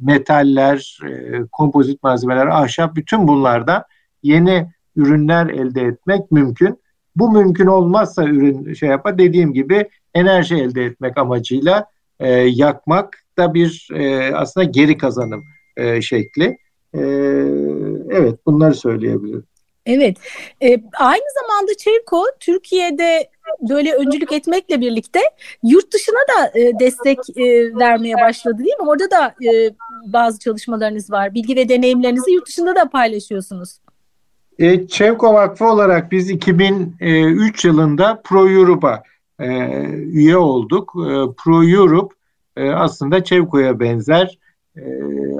[0.00, 3.84] metaller, e, kompozit malzemeler, ahşap bütün bunlardan
[4.22, 6.80] yeni ürünler elde etmek mümkün.
[7.16, 11.86] Bu mümkün olmazsa ürün şey yapar dediğim gibi enerji elde etmek amacıyla
[12.20, 15.44] e, yakmak da bir e, aslında geri kazanım
[15.76, 16.58] e, şekli.
[16.94, 17.00] E,
[18.10, 19.44] evet bunları söyleyebilirim.
[19.86, 20.16] Evet.
[20.62, 23.30] E, aynı zamanda Çevko Türkiye'de
[23.70, 25.20] böyle öncülük etmekle birlikte
[25.62, 28.88] yurt dışına da e, destek e, vermeye başladı değil mi?
[28.88, 29.70] Orada da e,
[30.06, 31.34] bazı çalışmalarınız var.
[31.34, 33.78] Bilgi ve deneyimlerinizi yurt dışında da paylaşıyorsunuz.
[34.58, 39.02] E, Çevko Vakfı olarak biz 2003 yılında Pro Europe'a
[39.38, 39.48] e,
[39.90, 40.92] üye olduk.
[40.96, 41.12] E,
[41.44, 42.14] Pro Europe
[42.56, 44.38] e, aslında Çevko'ya benzer
[44.76, 44.82] e,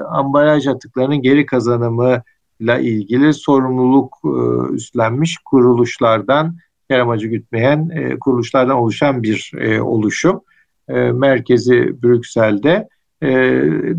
[0.09, 6.57] ambalaj atıklarının geri kazanımıyla ilgili sorumluluk e, üstlenmiş kuruluşlardan,
[6.91, 10.41] kar amacı gütmeyen e, kuruluşlardan oluşan bir e, oluşum.
[10.89, 12.87] E, merkezi Brüksel'de.
[13.23, 13.29] E,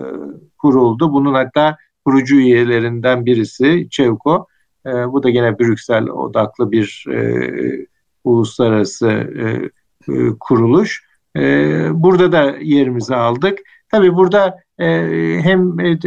[0.58, 1.12] kuruldu.
[1.12, 4.46] Bunun hatta kurucu üyelerinden birisi Çevko.
[4.86, 7.86] E, bu da gene Brüksel odaklı bir e,
[8.24, 9.70] uluslararası e,
[10.12, 11.13] e, kuruluş.
[11.36, 11.42] E,
[12.02, 13.58] burada da yerimizi aldık.
[13.90, 14.86] Tabii burada e,
[15.42, 15.98] hem e,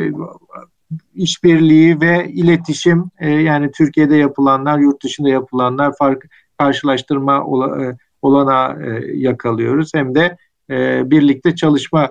[1.16, 6.26] işbirliği ve iletişim e, yani Türkiye'de yapılanlar, yurt dışında yapılanlar fark
[6.58, 8.78] karşılaştırma ola, olana
[9.14, 9.92] yakalıyoruz.
[9.94, 10.38] Hem de
[11.12, 12.10] birlikte çalışma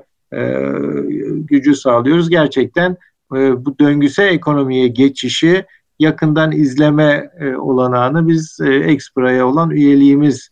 [1.35, 2.31] gücü sağlıyoruz.
[2.31, 2.97] Gerçekten
[3.31, 5.65] bu döngüsel ekonomiye geçişi
[5.99, 10.51] yakından izleme olanağını biz e, Expra'ya olan üyeliğimiz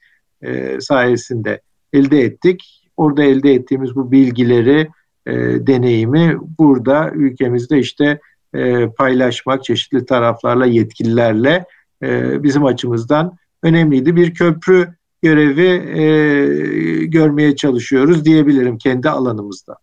[0.80, 1.60] sayesinde
[1.94, 2.90] elde ettik.
[2.96, 4.88] Orada elde ettiğimiz bu bilgileri,
[5.26, 5.32] e,
[5.66, 8.20] deneyimi burada ülkemizde işte
[8.54, 11.64] e, paylaşmak çeşitli taraflarla, yetkililerle
[12.02, 14.16] e, bizim açımızdan önemliydi.
[14.16, 19.76] Bir köprü görevi e, görmeye çalışıyoruz diyebilirim kendi alanımızda.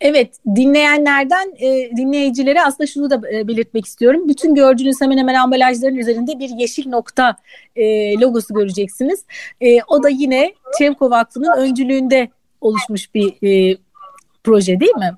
[0.00, 4.28] Evet, dinleyenlerden e, dinleyicilere aslında şunu da e, belirtmek istiyorum.
[4.28, 7.36] Bütün gördüğünüz hemen hemen ambalajların üzerinde bir yeşil nokta
[7.76, 9.24] e, logosu göreceksiniz.
[9.60, 12.28] E, o da yine Çevko Vakfı'nın öncülüğünde
[12.60, 13.76] oluşmuş bir e,
[14.44, 15.10] proje değil mi?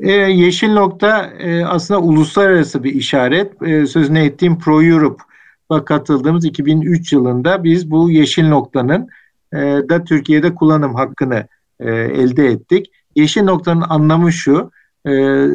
[0.00, 3.62] E, yeşil nokta e, aslında uluslararası bir işaret.
[3.62, 9.08] E, sözünü ettiğim Pro Europe'a katıldığımız 2003 yılında biz bu yeşil noktanın
[9.52, 11.46] e, da Türkiye'de kullanım hakkını
[11.80, 12.86] e, elde ettik.
[13.16, 14.70] Yeşil noktanın anlamı şu,
[15.06, 15.46] e,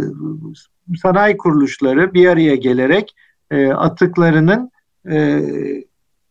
[1.02, 3.16] sanayi kuruluşları bir araya gelerek
[3.52, 4.72] e, atıklarının,
[5.12, 5.44] e,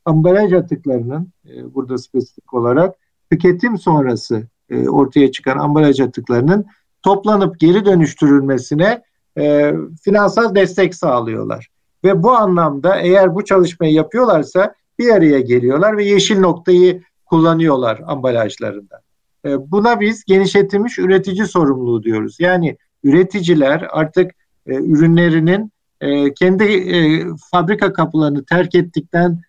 [0.04, 2.94] ambalaj atıklarının, e, burada spesifik olarak
[3.30, 6.66] tüketim sonrası e, ortaya çıkan ambalaj atıklarının
[7.02, 9.02] toplanıp geri dönüştürülmesine
[9.38, 11.68] e, finansal destek sağlıyorlar.
[12.04, 19.05] Ve bu anlamda eğer bu çalışmayı yapıyorlarsa bir araya geliyorlar ve yeşil noktayı kullanıyorlar ambalajlarında.
[19.46, 22.36] E, buna biz genişletilmiş üretici sorumluluğu diyoruz.
[22.40, 24.30] Yani üreticiler artık
[24.66, 26.66] e, ürünlerinin e, kendi
[27.50, 29.40] fabrika kapılarını terk ettikten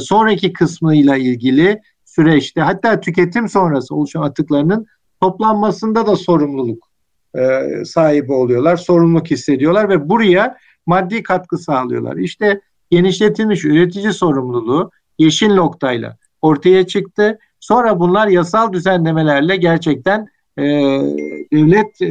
[0.00, 4.86] sonraki kısmıyla ilgili süreçte hatta tüketim sonrası oluşan atıklarının
[5.20, 6.88] toplanmasında da sorumluluk
[7.34, 12.16] e, sahibi oluyorlar, sorumluluk hissediyorlar ve buraya maddi katkı sağlıyorlar.
[12.16, 12.60] İşte
[12.90, 17.38] genişletilmiş üretici sorumluluğu yeşil noktayla ortaya çıktı.
[17.62, 20.62] Sonra bunlar yasal düzenlemelerle gerçekten e,
[21.52, 22.08] devlet e,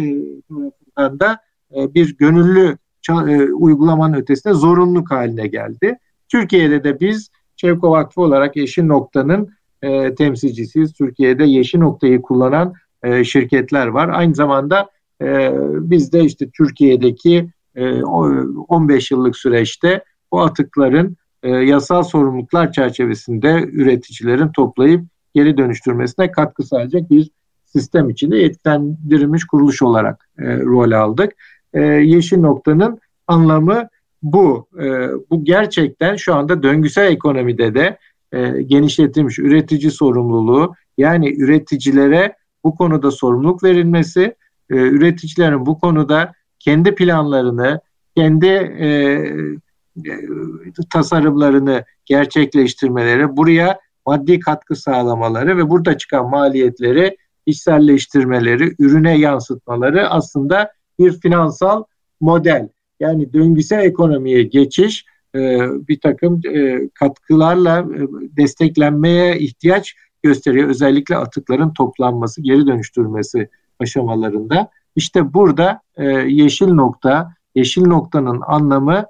[0.97, 1.39] tarafından da
[1.75, 2.77] e, bir gönüllü
[3.09, 5.97] e, uygulamanın ötesinde zorunluluk haline geldi.
[6.29, 9.49] Türkiye'de de biz Çevko Vakfı olarak Yeşil Nokta'nın
[9.81, 10.93] e, temsilcisiyiz.
[10.93, 14.09] Türkiye'de Yeşil Nokta'yı kullanan e, şirketler var.
[14.09, 14.89] Aynı zamanda
[15.21, 23.69] e, biz de işte Türkiye'deki e, 15 yıllık süreçte bu atıkların e, yasal sorumluluklar çerçevesinde
[23.71, 27.31] üreticilerin toplayıp geri dönüştürmesine katkı sağlayacak bir
[27.65, 31.33] sistem içinde yetkilendirilmiş kuruluş olarak e, rol aldık.
[31.73, 33.87] E, Yeşil Nokta'nın anlamı
[34.23, 34.67] bu.
[34.79, 37.97] E, bu gerçekten şu anda döngüsel ekonomide de
[38.31, 44.35] e, genişletilmiş üretici sorumluluğu yani üreticilere bu konuda sorumluluk verilmesi,
[44.69, 47.79] e, üreticilerin bu konuda kendi planlarını,
[48.15, 48.87] kendi e,
[50.05, 50.19] e,
[50.89, 61.19] tasarımlarını gerçekleştirmeleri, buraya maddi katkı sağlamaları ve burada çıkan maliyetleri içselleştirmeleri, ürüne yansıtmaları aslında bir
[61.19, 61.83] finansal
[62.21, 62.69] model.
[62.99, 65.39] Yani döngüsel ekonomiye geçiş e,
[65.87, 67.99] bir takım e, katkılarla e,
[68.37, 70.69] desteklenmeye ihtiyaç gösteriyor.
[70.69, 74.69] Özellikle atıkların toplanması, geri dönüştürülmesi aşamalarında.
[74.95, 75.81] İşte burada
[76.27, 79.05] yeşil nokta, yeşil noktanın anlamı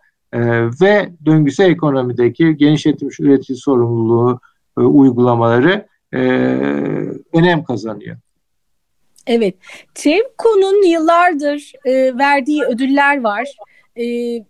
[0.82, 4.40] ve döngüsel ekonomideki genişletilmiş üretici sorumluluğu
[4.78, 6.18] e, uygulamaları e,
[7.34, 8.18] önem kazanıyor.
[9.28, 9.56] Evet,
[9.94, 13.56] TEVKO'nun yıllardır e, verdiği ödüller var.
[13.98, 14.04] E,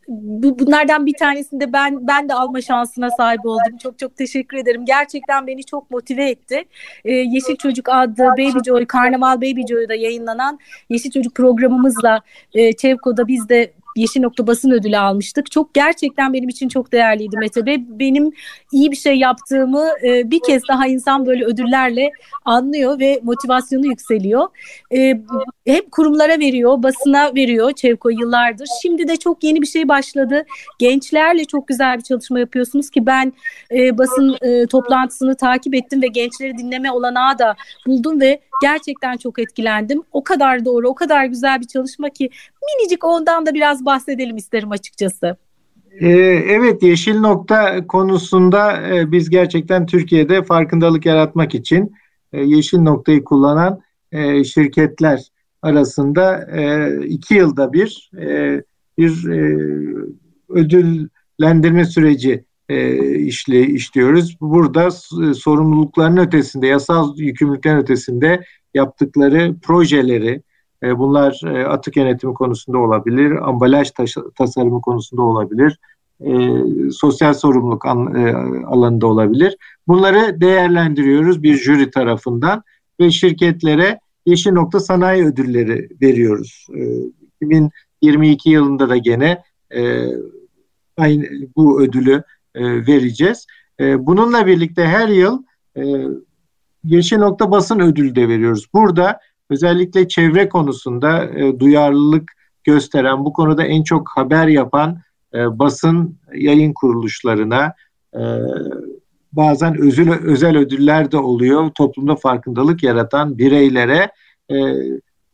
[0.08, 3.78] bu, bunlardan bir tanesinde ben ben de alma şansına sahip oldum.
[3.84, 4.86] Çok çok teşekkür ederim.
[4.86, 6.64] Gerçekten beni çok motive etti.
[7.06, 12.22] E, Yeşil Çocuk adlı Baby Joy, Karnaval Baby Joy'da yayınlanan Yeşil Çocuk programımızla
[12.54, 15.51] e, Çevko'da biz de Yeşil Nokta Basın Ödülü almıştık.
[15.51, 17.77] Çok gerçekten benim için çok değerliydi Mete Bey.
[17.88, 18.32] Benim
[18.71, 22.12] iyi bir şey yaptığımı e, bir kez daha insan böyle ödüllerle
[22.45, 24.47] anlıyor ve motivasyonu yükseliyor.
[24.93, 25.21] E,
[25.67, 28.67] hep kurumlara veriyor, basına veriyor Çevko yıllardır.
[28.82, 30.45] Şimdi de çok yeni bir şey başladı.
[30.80, 33.34] Gençlerle çok güzel bir çalışma yapıyorsunuz ki ben
[33.71, 37.56] e, basın e, toplantısını takip ettim ve gençleri dinleme olanağı da
[37.88, 40.02] buldum ve gerçekten çok etkilendim.
[40.12, 42.30] O kadar doğru, o kadar güzel bir çalışma ki
[42.62, 45.38] minicik ondan da biraz bahsedelim isterim açıkçası.
[46.00, 46.10] Ee,
[46.50, 51.91] evet yeşil nokta konusunda e, biz gerçekten Türkiye'de farkındalık yaratmak için
[52.34, 55.21] e, yeşil noktayı kullanan e, şirketler
[55.62, 56.47] arasında
[57.06, 58.12] iki yılda bir
[58.97, 59.28] bir
[60.50, 62.45] ödüllendirme süreci
[63.22, 64.38] işle işliyoruz.
[64.42, 64.92] Burada
[65.34, 70.42] sorumlulukların ötesinde, yasal yükümlülüklerin ötesinde yaptıkları projeleri,
[70.84, 73.92] e, bunlar e, atık yönetimi konusunda olabilir, ambalaj
[74.38, 75.80] tasarımı konusunda olabilir,
[76.20, 76.32] e,
[76.92, 77.86] sosyal sorumluluk
[78.66, 79.58] alanında olabilir.
[79.88, 82.64] Bunları değerlendiriyoruz bir jüri tarafından
[83.00, 86.68] ve şirketlere Yeşil Nokta Sanayi Ödülleri veriyoruz.
[87.42, 89.44] 2022 yılında da gene
[90.98, 92.24] aynı bu ödülü
[92.56, 93.48] vereceğiz.
[93.80, 95.44] Bununla birlikte her yıl
[96.84, 98.66] Yeşil Nokta Basın Ödülü de veriyoruz.
[98.74, 102.32] Burada özellikle çevre konusunda e, duyarlılık
[102.64, 105.02] gösteren, bu konuda en çok haber yapan
[105.34, 107.74] e, basın yayın kuruluşlarına
[108.16, 108.22] e,
[109.34, 111.70] bazen özel, özel ödüller de oluyor.
[111.70, 114.12] Toplumda farkındalık yaratan bireylere
[114.52, 114.56] e,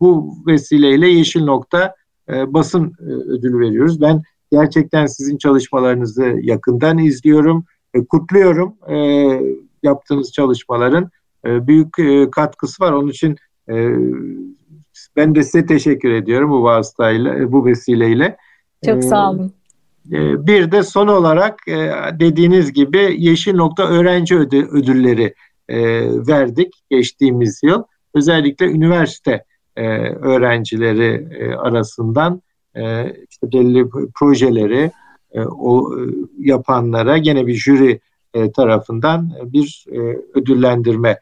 [0.00, 1.94] bu vesileyle Yeşil Nokta
[2.28, 4.00] e, basın e, ödülü veriyoruz.
[4.00, 7.64] Ben gerçekten sizin çalışmalarınızı yakından izliyorum.
[7.94, 8.96] E, kutluyorum e,
[9.82, 11.10] yaptığınız çalışmaların.
[11.46, 12.92] E, büyük e, katkısı var.
[12.92, 13.36] Onun için
[13.70, 13.94] ee,
[15.16, 18.36] ben de size teşekkür ediyorum bu vasıtayla, bu vesileyle.
[18.84, 19.52] Çok sağ olun.
[20.12, 25.34] Ee, bir de son olarak e, dediğiniz gibi Yeşil Nokta Öğrenci Ödülleri
[25.68, 25.78] e,
[26.26, 27.82] verdik geçtiğimiz yıl.
[28.14, 29.44] Özellikle üniversite
[29.76, 32.42] e, öğrencileri arasından
[33.30, 34.90] işte belli projeleri
[35.58, 35.90] o
[36.38, 38.00] yapanlara gene bir jüri
[38.56, 39.84] tarafından bir
[40.34, 41.18] ödüllendirme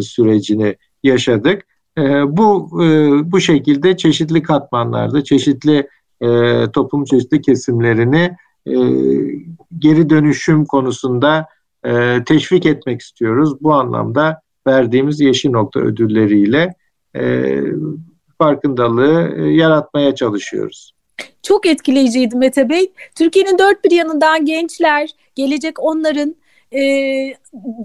[0.00, 1.66] sürecini yaşadık.
[2.26, 2.86] Bu e,
[3.32, 5.88] bu şekilde çeşitli katmanlarda, çeşitli
[6.20, 8.74] e, toplum çeşitli kesimlerini e,
[9.78, 11.46] geri dönüşüm konusunda
[11.84, 13.60] e, teşvik etmek istiyoruz.
[13.60, 16.74] Bu anlamda verdiğimiz Yeşil Nokta ödülleriyle
[17.16, 17.54] e,
[18.38, 20.92] farkındalığı e, yaratmaya çalışıyoruz.
[21.42, 22.92] Çok etkileyiciydi Mete Bey.
[23.14, 26.34] Türkiye'nin dört bir yanından gençler, gelecek onların
[26.72, 26.80] e,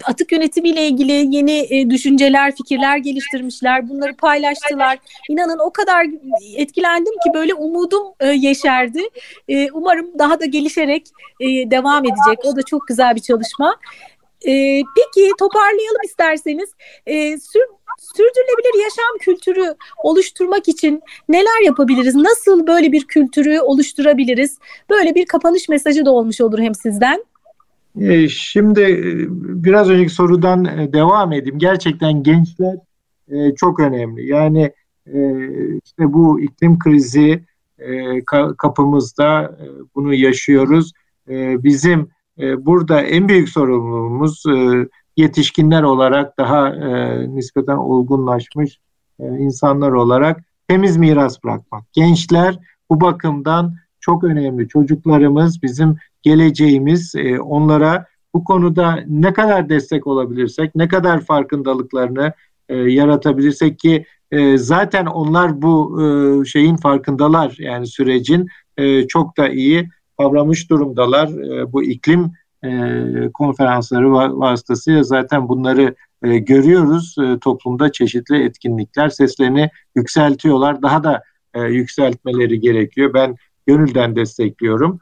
[0.06, 3.89] atık yönetimiyle ilgili yeni e, düşünceler, fikirler geliştirmişler.
[3.89, 4.98] Bunları paylaştılar.
[5.30, 6.08] İnanın o kadar
[6.56, 9.02] etkilendim ki böyle umudum e, yeşerdi.
[9.48, 11.08] E, umarım daha da gelişerek
[11.39, 12.46] e, devam edecek.
[12.46, 13.76] O da çok güzel bir çalışma.
[14.47, 16.69] E, peki toparlayalım isterseniz.
[17.06, 17.62] E, sür,
[17.99, 22.15] sürdürülebilir yaşam kültürü oluşturmak için neler yapabiliriz?
[22.15, 24.58] Nasıl böyle bir kültürü oluşturabiliriz?
[24.89, 27.25] Böyle bir kapanış mesajı da olmuş olur hem sizden.
[28.01, 29.25] E, şimdi e,
[29.63, 31.60] biraz önceki sorudan e, devam edeyim.
[31.60, 32.75] Gerçekten gençler
[33.58, 34.27] çok önemli.
[34.27, 34.73] Yani
[35.86, 37.43] işte bu iklim krizi
[38.58, 39.58] kapımızda
[39.95, 40.91] bunu yaşıyoruz.
[41.63, 44.43] Bizim burada en büyük sorumluluğumuz
[45.17, 46.69] yetişkinler olarak daha
[47.26, 48.80] nispeten olgunlaşmış
[49.19, 51.93] insanlar olarak temiz miras bırakmak.
[51.93, 54.67] Gençler bu bakımdan çok önemli.
[54.67, 57.15] Çocuklarımız bizim geleceğimiz.
[57.15, 62.34] E, onlara bu konuda ne kadar destek olabilirsek, ne kadar farkındalıklarını
[62.69, 67.56] e, yaratabilirsek ki e, zaten onlar bu e, şeyin farkındalar.
[67.60, 69.89] Yani sürecin e, çok da iyi
[70.24, 71.28] kavramış durumdalar.
[71.28, 72.32] E, bu iklim
[72.64, 72.70] e,
[73.34, 77.16] konferansları vasıtasıyla zaten bunları e, görüyoruz.
[77.18, 80.82] E, toplumda çeşitli etkinlikler seslerini yükseltiyorlar.
[80.82, 81.24] Daha da
[81.70, 83.14] yükseltmeleri gerekiyor.
[83.14, 83.36] Ben
[83.68, 85.00] gönülden destekliyorum.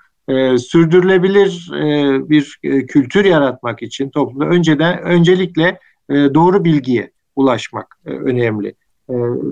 [0.58, 1.70] Sürdürülebilir
[2.30, 5.80] bir kültür yaratmak için toplumda önceden öncelikle
[6.10, 8.76] doğru bilgiye ulaşmak önemli.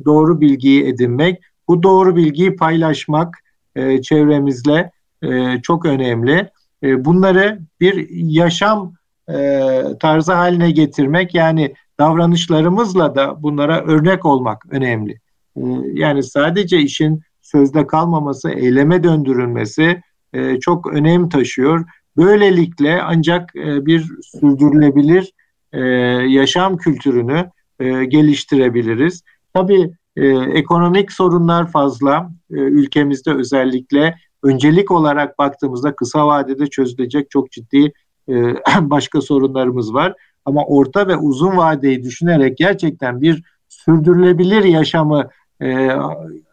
[0.06, 3.38] Doğru bilgiyi edinmek, bu doğru bilgiyi paylaşmak
[3.76, 4.92] e, çevremizle
[5.24, 6.50] e, çok önemli.
[6.84, 8.94] E, bunları bir yaşam
[9.30, 9.62] e,
[10.00, 15.12] tarzı haline getirmek yani davranışlarımızla da bunlara örnek olmak önemli.
[15.58, 15.62] E,
[15.94, 20.02] yani sadece işin sözde kalmaması, eyleme döndürülmesi
[20.34, 21.86] e, çok önem taşıyor.
[22.18, 25.34] Böylelikle ancak e, bir sürdürülebilir
[25.74, 25.80] e,
[26.28, 29.24] yaşam kültürünü e, geliştirebiliriz.
[29.54, 32.32] Tabii e, ekonomik sorunlar fazla.
[32.52, 37.94] E, ülkemizde özellikle öncelik olarak baktığımızda kısa vadede çözülecek çok ciddi
[38.30, 38.34] e,
[38.82, 40.14] başka sorunlarımız var.
[40.46, 45.30] Ama orta ve uzun vadeyi düşünerek gerçekten bir sürdürülebilir yaşamı
[45.62, 45.90] e,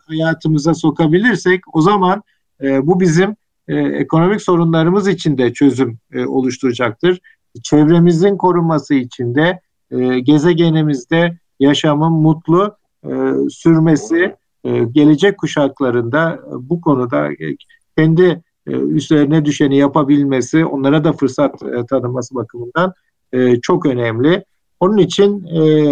[0.07, 2.23] hayatımıza sokabilirsek o zaman
[2.63, 3.37] e, bu bizim
[3.69, 7.21] e, ekonomik sorunlarımız için de çözüm e, oluşturacaktır.
[7.63, 13.11] Çevremizin korunması için de e, gezegenimizde yaşamın mutlu e,
[13.51, 14.37] sürmesi
[14.93, 17.57] gelecek kuşaklarında e, bu konuda e,
[17.99, 22.93] kendi e, üzerine düşeni yapabilmesi, onlara da fırsat e, tanıması bakımından
[23.33, 24.45] e, çok önemli.
[24.81, 25.91] Onun için e,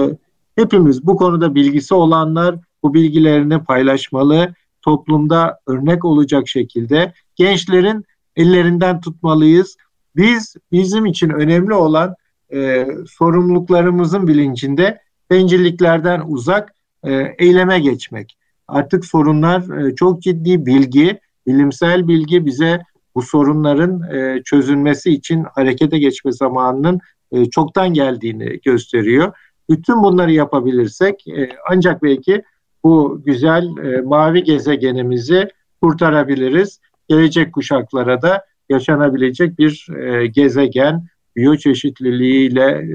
[0.56, 8.04] hepimiz bu konuda bilgisi olanlar bu bilgilerini paylaşmalı, toplumda örnek olacak şekilde gençlerin
[8.36, 9.76] ellerinden tutmalıyız.
[10.16, 12.14] Biz bizim için önemli olan
[12.52, 18.36] e, sorumluluklarımızın bilincinde bencilliklerden uzak e, eyleme geçmek.
[18.68, 22.80] Artık sorunlar e, çok ciddi bilgi, bilimsel bilgi bize
[23.14, 27.00] bu sorunların e, çözülmesi için harekete geçme zamanının
[27.32, 29.32] e, çoktan geldiğini gösteriyor.
[29.70, 31.24] Bütün bunları yapabilirsek
[31.70, 32.42] ancak belki
[32.84, 33.68] bu güzel
[34.04, 35.48] mavi gezegenimizi
[35.82, 36.80] kurtarabiliriz.
[37.08, 39.86] Gelecek kuşaklara da yaşanabilecek bir
[40.26, 42.86] gezegen, biyoçeşitliliğiyle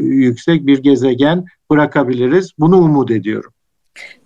[0.00, 2.52] yüksek bir gezegen bırakabiliriz.
[2.58, 3.52] Bunu umut ediyorum.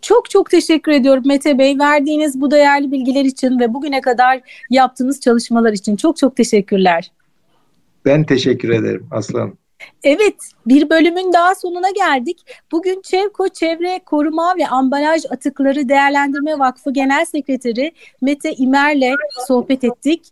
[0.03, 1.79] Çok çok teşekkür ediyorum Mete Bey.
[1.79, 7.13] Verdiğiniz bu değerli bilgiler için ve bugüne kadar yaptığınız çalışmalar için çok çok teşekkürler.
[8.05, 9.55] Ben teşekkür ederim Aslan.
[10.03, 10.35] Evet,
[10.67, 12.39] bir bölümün daha sonuna geldik.
[12.73, 19.15] Bugün Çevko Çevre Koruma ve Ambalaj Atıkları Değerlendirme Vakfı Genel Sekreteri Mete İmer'le
[19.47, 20.23] sohbet ettik.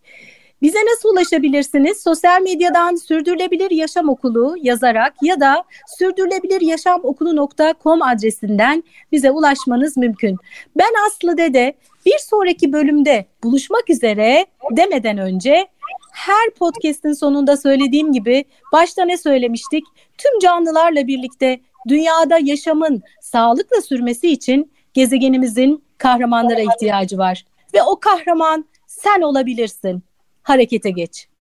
[0.63, 2.03] Bize nasıl ulaşabilirsiniz?
[2.03, 5.65] Sosyal medyadan Sürdürülebilir Yaşam Okulu yazarak ya da
[5.99, 10.37] sürdürülebiliryaşamokulu.com adresinden bize ulaşmanız mümkün.
[10.77, 11.75] Ben Aslı Dede
[12.07, 15.67] bir sonraki bölümde buluşmak üzere demeden önce
[16.13, 19.85] her podcast'in sonunda söylediğim gibi başta ne söylemiştik?
[20.19, 27.45] Tüm canlılarla birlikte dünyada yaşamın sağlıkla sürmesi için gezegenimizin kahramanlara ihtiyacı var.
[27.75, 30.10] Ve o kahraman sen olabilirsin.
[30.43, 31.29] Harekete geç.